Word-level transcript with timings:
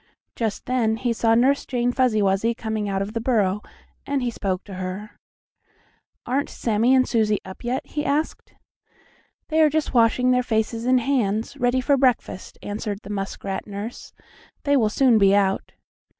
Just 0.35 0.65
then 0.65 0.97
he 0.97 1.13
saw 1.13 1.35
Nurse 1.35 1.63
Jane 1.63 1.91
Fuzzy 1.91 2.23
Wuzzy 2.23 2.55
coming 2.55 2.89
out 2.89 3.03
of 3.03 3.13
the 3.13 3.21
burrow, 3.21 3.61
and 4.03 4.23
he 4.23 4.31
spoke 4.31 4.63
to 4.63 4.73
her: 4.73 5.11
"Aren't 6.25 6.49
Sammie 6.49 6.95
and 6.95 7.07
Susie 7.07 7.37
up 7.45 7.63
yet?" 7.63 7.85
he 7.85 8.03
asked. 8.03 8.55
"They 9.49 9.61
are 9.61 9.69
just 9.69 9.93
washing 9.93 10.31
their 10.31 10.41
faces 10.41 10.85
and 10.85 11.01
hands, 11.01 11.55
ready 11.55 11.81
for 11.81 11.97
breakfast," 11.97 12.57
answered 12.63 13.01
the 13.03 13.11
muskrat 13.11 13.67
nurse. 13.67 14.11
"They 14.63 14.75
will 14.75 14.89
soon 14.89 15.19
be 15.19 15.35
out." 15.35 15.73